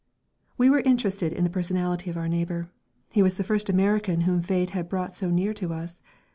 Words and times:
We 0.57 0.71
were 0.71 0.79
interested 0.79 1.31
in 1.31 1.43
the 1.43 1.49
personality 1.51 2.09
of 2.09 2.17
our 2.17 2.27
neighbour. 2.27 2.71
He 3.11 3.21
was 3.21 3.37
the 3.37 3.43
first 3.43 3.69
American 3.69 4.21
whom 4.21 4.41
fate 4.41 4.71
had 4.71 4.89
brought 4.89 5.13
so 5.13 5.29
near 5.29 5.53
to 5.53 5.73
us. 5.75 6.01